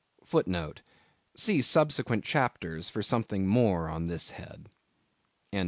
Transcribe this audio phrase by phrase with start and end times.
[0.01, 0.03] *
[1.35, 4.71] *See subsequent chapters for something more on this head.